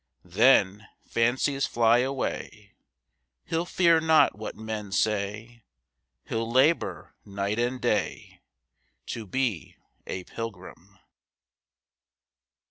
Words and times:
Then, 0.25 0.87
fancies 1.05 1.67
fly 1.67 1.99
away, 1.99 2.73
He'll 3.45 3.67
fear 3.67 3.99
not 4.01 4.35
what 4.35 4.55
men 4.55 4.91
say; 4.91 5.61
He'll 6.25 6.51
labor 6.51 7.13
night 7.23 7.59
and 7.59 7.79
day 7.79 8.41
To 9.13 9.27
be 9.27 9.75
a 10.07 10.23
pilgrim." 10.23 10.97